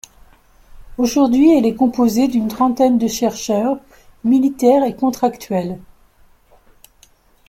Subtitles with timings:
[0.97, 3.77] Aujourd'hui, elle est composée d'une trentaine de chercheurs,
[4.23, 5.77] militaires et contractuels...